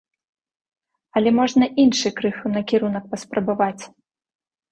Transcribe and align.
Але 1.19 1.29
можна 1.39 1.67
іншы 1.83 2.13
крыху 2.19 2.51
накірунак 2.55 3.03
паспрабаваць. 3.11 3.83